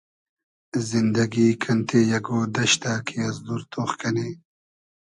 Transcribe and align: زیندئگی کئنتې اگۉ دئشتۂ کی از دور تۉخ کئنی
زیندئگی 0.87 1.47
کئنتې 1.61 2.01
اگۉ 2.17 2.27
دئشتۂ 2.55 2.93
کی 3.05 3.17
از 3.27 3.37
دور 3.45 3.61
تۉخ 3.71 3.91
کئنی 3.99 4.29